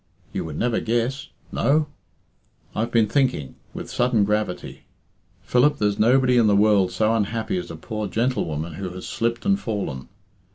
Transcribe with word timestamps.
"You 0.33 0.45
would 0.45 0.57
never 0.57 0.79
guess." 0.79 1.27
"No?" 1.51 1.85
"I've 2.75 2.89
been 2.91 3.05
thinking," 3.05 3.53
with 3.75 3.87
sudden 3.91 4.23
gravity. 4.23 4.85
"Philip, 5.43 5.77
there's 5.77 5.99
nobody 5.99 6.37
in 6.37 6.47
the 6.47 6.55
world 6.55 6.91
so 6.91 7.13
unhappy 7.13 7.59
as 7.59 7.69
a 7.69 7.75
poor 7.75 8.07
gentlewoman 8.07 8.73
who 8.73 8.89
has 8.89 9.05
slipped 9.05 9.45
and 9.45 9.59
fallen. 9.59 10.07